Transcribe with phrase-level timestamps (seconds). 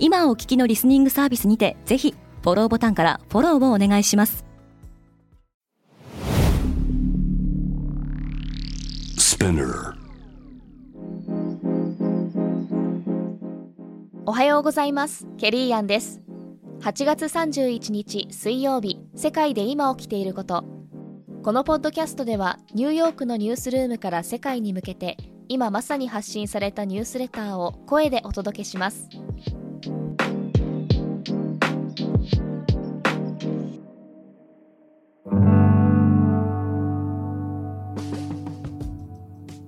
[0.00, 4.44] 今お聞きのリスニングサービスにてぜひフォローボタンからフォローをお願いします。
[14.24, 15.26] おはようございます。
[15.36, 16.20] ケリーアンです。
[16.80, 20.64] 8月31日水曜日世界で今起きていること。
[21.42, 25.16] このポッドキャストではニューヨークのニュースルームから世界に向けて
[25.48, 29.08] 今まさに発信されたニュースレターを声でお届けします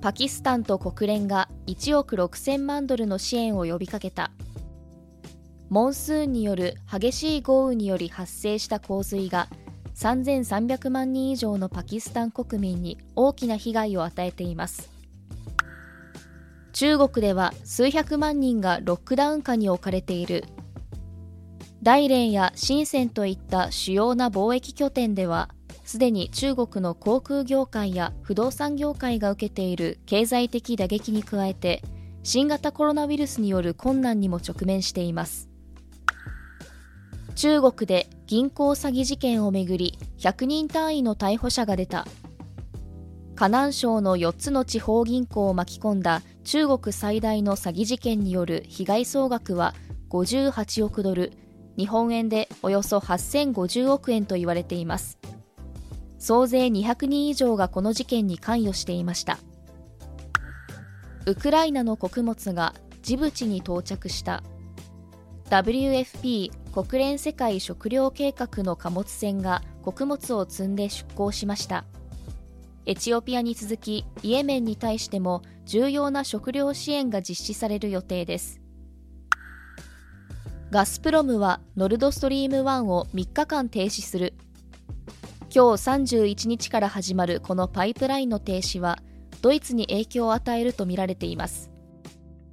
[0.00, 4.30] パキスタンと国連が1億6000万ドルの支援を呼びかけた。
[5.68, 9.48] モンスーンによる激しい豪雨により発生した洪水が
[9.96, 14.88] 3300万人以上のパキスタン国民に大きな被害を与えています。
[16.72, 20.44] 中国では数百万人がロックダウン下に置かれている。
[21.82, 25.48] 大連や深センといった主要な貿易拠点では
[25.88, 31.82] すでに中国の航空業界や不動産業界が受けている経済的打撃に加えて
[32.22, 35.48] 新型コロナウイルスによる困難にも直面しています。
[37.36, 42.06] 中国で銀行詐欺事件をめぐり100人単位の逮捕者が出た。
[43.34, 49.74] 河南省の4つの地方銀行を巻き込んだ中国最大の詐欺事件による被害総額は
[50.10, 51.32] 58億ドル。
[51.78, 55.16] 日本円でおよそ8050億円と言われています。
[56.18, 59.38] 総勢200人以上がこの事件に関与していました。
[61.26, 64.42] ウクライナの穀物がジブチに到着した。
[65.50, 71.84] WFP 国連世界食糧計画の貨物船が穀物を積んで出港しました。
[72.86, 78.60] エチオピアに続きイエメンに対しても重要な食料支援が実施される予定です。
[80.70, 84.34] ガスプロムはノルドストリーム1を3日間停止する。
[85.50, 88.98] 今日31日から始まるこのパイプラインの停止は
[89.40, 91.70] ドイツに影響を与えるとみられています。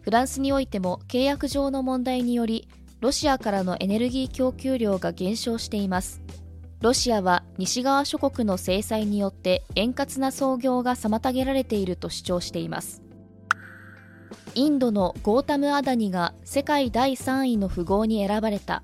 [0.00, 2.68] フランスにおいても契約上の問題により
[3.00, 6.20] ロシアからのエネルギー供給量が減少しています。
[6.80, 13.02] ロシアは西側諸国の制裁によって円滑な操業が妨げられていると主張しています。
[14.56, 18.82] インドのゴータム・アダニが世界第3位の富豪に選ばれた。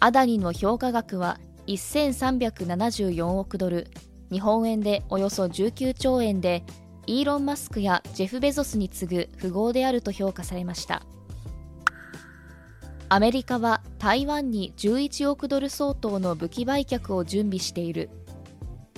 [0.00, 3.88] アダニの評価額は1374億ドル
[4.30, 6.64] 日本円でおよそ19兆円で
[7.06, 11.02] イーロン・マスクやジェフ・ベゾスに次ぐ富豪であると評価されました。
[13.08, 18.10] アメリカは台湾に11億ドル相当の武器売却を準備している。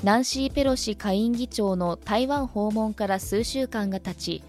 [0.05, 4.43] ナンシー・ペロシ下院議長の台湾訪問から数週間が経ち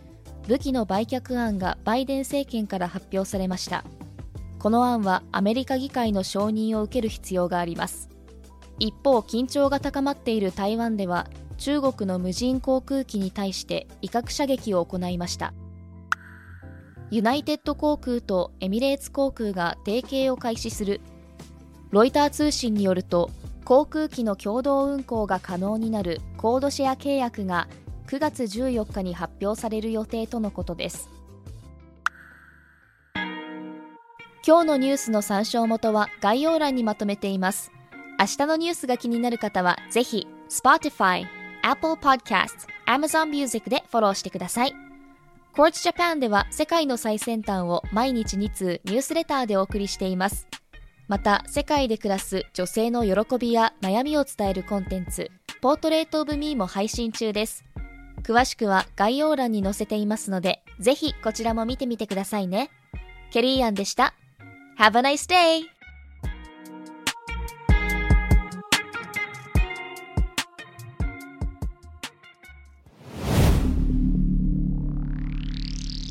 [0.48, 3.84] 武器の売却案がバイデン政権から発表されました。
[4.60, 8.10] この案はアメリカ議会の承認を受ける必要があります。
[8.80, 15.54] 一方緊張が高まっている台湾では中国の無人航空機に対して威嚇射撃を行いました。
[17.10, 21.02] ユナイテッド航空とエミレーツ航空が提携を開始する。
[21.92, 23.30] ロイター通信によると
[23.64, 27.68] 航空機の共同運航が可能になるコードシェア契約が
[28.08, 31.10] 9月14日に発表される予定とのことです。
[34.48, 37.70] 今日のニュースの参照元は概要欄にまとめています。
[38.18, 41.26] 明日のニュースが気になる方はぜひ Spotify、
[41.64, 44.74] Apple Podcasts、Amazon Music でフォローしてください。
[45.54, 50.48] Quartz Japan では世界の最先端を毎日2通ニュースレターでお送りしています。
[51.10, 55.30] また世界で暮らす女性の喜びや悩みを伝えるコンテンツ
[55.60, 57.66] ポートレートオブミーも配信中です。
[58.24, 62.70] 詳しくは概要欄に載せていますのでぜひこちらも見てみてくださいね。
[63.30, 64.14] ケリーアンでした。
[64.78, 65.64] Have a nice day!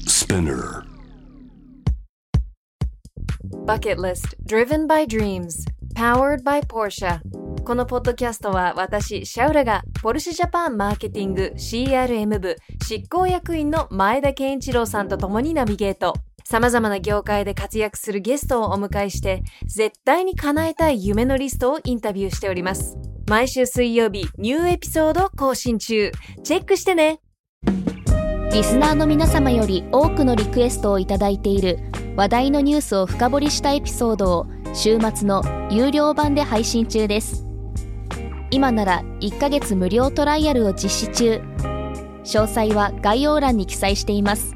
[0.09, 0.83] Spinner.
[3.65, 5.65] Bucket List Driven by Dreams
[5.95, 7.21] Powered by Porsche
[7.65, 16.15] このポッドキャストは私、シャウラがポルシェジャパンマーケティング CRM 部執行役員の前田健一郎さんと共にナビゲート。
[16.49, 22.97] 様々な業界で活躍するゲストをお迎えして、絶対に叶えたい夢のリストをインタビューしております。
[23.29, 26.13] 毎週水曜日、ニューエピソード更新中。
[26.45, 27.19] チェックしてね
[28.53, 31.79] リスナーの皆様より多くのリクエストをいただいている
[32.17, 37.45] 話題のニュースを深掘りしたエピソードを週末の有料版で配信中です
[38.51, 41.43] 今なら1ヶ月無料トライアルを実施中
[42.25, 44.56] 詳細は概要欄に記載しています